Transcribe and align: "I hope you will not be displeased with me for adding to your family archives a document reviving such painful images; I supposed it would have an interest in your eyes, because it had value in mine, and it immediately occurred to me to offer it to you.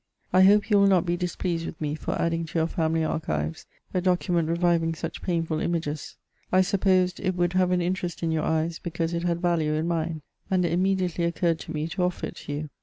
"I 0.33 0.41
hope 0.41 0.71
you 0.71 0.79
will 0.79 0.87
not 0.87 1.05
be 1.05 1.15
displeased 1.15 1.63
with 1.67 1.79
me 1.79 1.93
for 1.93 2.19
adding 2.19 2.43
to 2.45 2.57
your 2.57 2.65
family 2.67 3.03
archives 3.03 3.67
a 3.93 4.01
document 4.01 4.49
reviving 4.49 4.95
such 4.95 5.21
painful 5.21 5.59
images; 5.59 6.15
I 6.51 6.61
supposed 6.61 7.19
it 7.19 7.35
would 7.35 7.53
have 7.53 7.69
an 7.69 7.83
interest 7.83 8.23
in 8.23 8.31
your 8.31 8.41
eyes, 8.41 8.79
because 8.79 9.13
it 9.13 9.21
had 9.21 9.43
value 9.43 9.73
in 9.73 9.87
mine, 9.87 10.23
and 10.49 10.65
it 10.65 10.71
immediately 10.71 11.23
occurred 11.25 11.59
to 11.59 11.71
me 11.71 11.87
to 11.89 12.01
offer 12.01 12.25
it 12.25 12.37
to 12.37 12.51
you. 12.51 12.69